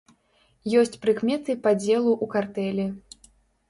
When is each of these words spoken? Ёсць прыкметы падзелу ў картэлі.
Ёсць 0.79 0.97
прыкметы 1.05 1.57
падзелу 1.69 2.17
ў 2.23 2.35
картэлі. 2.37 2.93